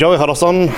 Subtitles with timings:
[0.00, 0.68] Joey Hardasson,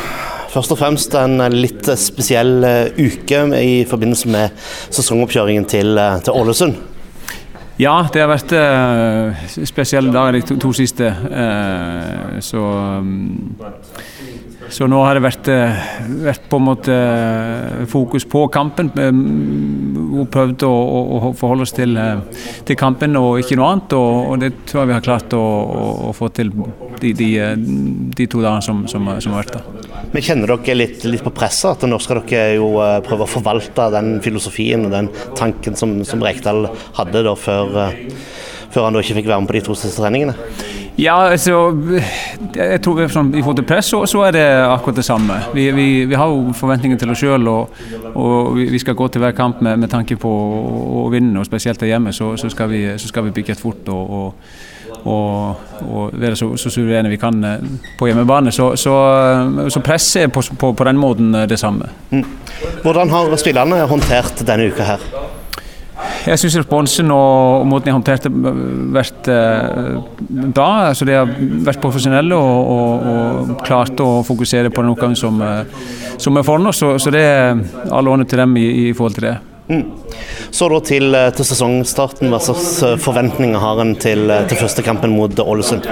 [0.53, 4.57] først og fremst en litt spesiell eh, uke i forbindelse med
[4.93, 6.79] sesongoppkjøringen til, eh, Ålesund.
[7.81, 11.09] Ja, det har vært uh, spesielle dager de to, to siste.
[11.09, 12.61] Uh, så
[13.01, 13.57] um,
[14.73, 15.81] så nå har det vært, eh,
[16.25, 18.89] vært, på en måte eh, fokus på kampen.
[20.13, 22.23] Og prøvd å, å, forholde oss til, eh,
[22.65, 23.93] til, kampen og ikke noe annet.
[23.99, 25.43] Og, og, det tror jeg vi har klart å,
[26.09, 26.55] å få til
[27.03, 27.31] de, de,
[28.17, 29.91] de to dagene som, som, som, har vært der.
[30.15, 31.77] Men Kjenner dere litt, litt på presset?
[31.77, 32.73] At nå skal dere jo
[33.05, 37.93] prøve å forvalte den filosofien og den tanken som, som Rekdal hadde da før,
[38.73, 40.81] før han da ikke fikk være med på de to siste treningene?
[41.01, 41.55] Ja, altså
[42.53, 45.39] jeg tror sånn, I forhold til press så, så, er det akkurat det samme.
[45.57, 47.81] Vi, vi, vi har jo forventninger til oss sjøl, og,
[48.13, 51.41] og, vi skal gå til hver kamp med, med tanke på å, vinne.
[51.41, 54.13] og Spesielt der hjemme så, så, skal vi, så skal vi bygge et fort og,
[55.09, 57.69] og, og, være så, så suverene vi kan eh,
[57.99, 58.53] på hjemmebane.
[58.53, 58.97] Så, så,
[59.81, 61.89] presset er på, på, på, den måten det samme.
[62.11, 62.27] Mm.
[62.85, 65.09] Hvordan har spillerne håndtert denne uka her?
[66.23, 68.31] Jeg syns responsen og måten jeg håndterte
[68.95, 69.97] vært eh,
[70.55, 70.69] bra.
[70.91, 71.31] Altså, de har
[71.67, 75.89] vært profesjonelle og, og, og klart å fokusere på den oppgaven som, eh,
[76.23, 76.83] som er foran oss.
[76.83, 79.39] Så, så det er all honnør til dem i, i forhold til det.
[79.73, 79.83] Mm.
[80.55, 82.71] Så da til, eh, til, sesongstarten, hva slags
[83.03, 85.91] forventninger har en til, til første kampen mot Ålesund?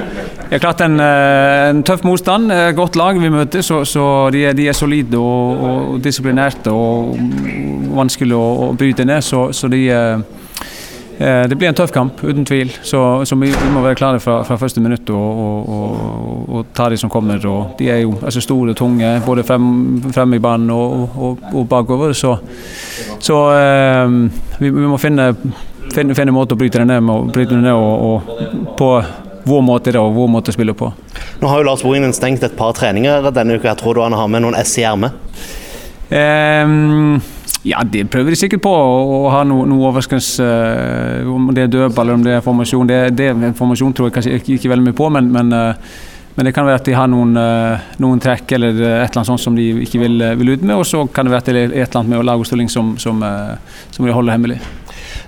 [0.51, 2.51] Det har klart en, en tøff motstand.
[2.75, 4.03] Godt lag vi møter, så, så
[4.35, 7.13] de, er, de, er, solide og, og disiplinerte og
[7.95, 9.23] vanskelig å, bryte ned.
[9.23, 12.75] Så, så de, eh, det blir en tøff kamp, uten tvil.
[12.83, 16.91] Så, så vi, må være klare fra, fra første minutt og, og, og, og, ta
[16.91, 17.39] de som kommer.
[17.79, 19.71] De er jo altså store tunge, både frem,
[20.11, 22.11] frem i banen og, bakover.
[22.11, 22.35] Så,
[23.23, 24.19] så eh,
[24.59, 25.31] vi, vi, må finne,
[25.95, 28.95] finne måte å bryte det ned, med, bryte det ned og, på
[29.49, 30.91] vår måte og vår måte å spille på.
[31.41, 33.71] Nå har jo Lars Bohinen stengt et par treninger denne uka.
[33.73, 35.17] Jeg tror du han har med noen S i ermet?
[36.11, 37.21] Um,
[37.63, 40.47] ja, det prøver de sikkert på å ha noe, noe overraskelse.
[40.47, 42.89] Uh, om det er dødball eller om det er formasjon.
[42.91, 45.95] Det, det er formasjon tror jeg kanskje ikke, ikke veldig mye på, men, men, uh,
[46.35, 49.33] men, det kan være at de har noen, uh, noen trekk eller et eller annet
[49.33, 50.77] sånt som de ikke vil, vil ut med.
[50.81, 53.23] Og så kan det være at det er et eller annet med lagoppstilling som, som,
[53.91, 54.61] som de holder hemmelig.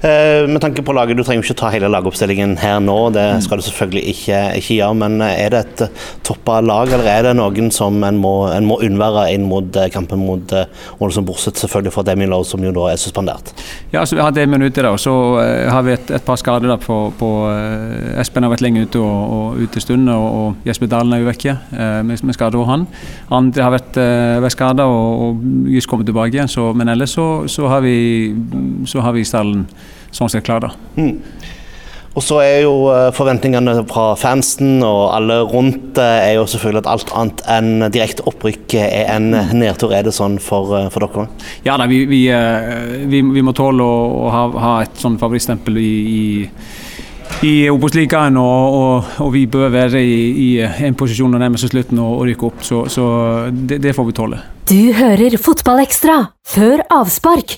[0.03, 3.43] Eh, med tanke på laget, Du trenger ikke ta hele lagoppstillingen her nå, det mm.
[3.45, 4.95] skal du selvfølgelig ikke, ikke gjøre.
[4.99, 8.33] Men eh, er det et eh, toppa lag, eller er det noen som en må,
[8.51, 10.55] en må unnvære inn mot kampen mot
[10.99, 13.55] Ålesund, bortsett selvfølgelig fra Demi Lowe, som jo da er suspendert?
[13.93, 15.15] Ja, så Vi har Demi ute, da, og så
[15.71, 16.67] har vi et, et par skader.
[16.73, 17.31] da på, på
[18.19, 21.23] Espen har vært lenge ute og, og ute en stund, og, og Jesper Dalen er
[21.23, 21.57] jo vekke
[22.03, 22.89] med, med skade og han.
[23.31, 24.03] Andre har vært,
[24.43, 27.97] vært skada og, og just kommet tilbake igjen, så, men ellers så, så, har vi,
[28.91, 29.69] så har vi stallen
[30.15, 30.65] sånn sett klar.
[30.67, 30.73] da.
[30.97, 31.19] Mm.
[32.13, 36.91] Og så er jo eh, forventningene fra fansen og alle rundt er jo selvfølgelig at
[36.93, 39.95] alt annet enn direkte opprykk er en nedtur.
[39.97, 41.27] Er det sånn for, eh, for dere?
[41.65, 45.21] Ja, da, vi, vi, eh, vi, vi, må tåle å, å ha, ha, et sånn
[45.21, 46.23] favorittstempel i, i
[47.43, 51.65] i Obos-ligaen, og, og, og, vi bør være i, i en posisjon og nærme oss
[51.67, 52.61] slutten og, og rykke opp.
[52.67, 53.07] Så, så
[53.51, 54.39] det, det, får vi tåle.
[54.71, 57.57] Du hører Fotballekstra før avspark